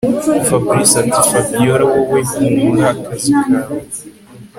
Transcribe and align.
Fabric 0.47 0.89
atiFabiora 1.01 1.83
wowe 1.91 2.19
humura 2.31 2.85
akazi 2.93 3.31
kawe 3.43 3.77